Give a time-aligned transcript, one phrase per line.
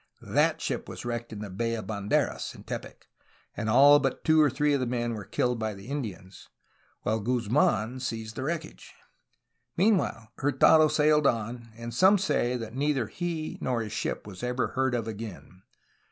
[0.33, 3.05] That ship was wrecked in the Bay of Banderas (in Tepic),
[3.55, 6.49] and all but two or three of the men were killed by the Indians,
[7.03, 8.65] while Guzmdn seized the wreck.
[9.77, 14.69] Meanwhile, Hurtado sailed on,— and some say that neither he nor his ship was ever
[14.69, 15.61] heard of again.